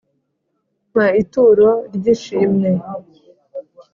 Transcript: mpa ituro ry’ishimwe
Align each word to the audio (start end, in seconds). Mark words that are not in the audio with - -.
mpa 0.91 1.05
ituro 1.21 1.69
ry’ishimwe 1.95 2.71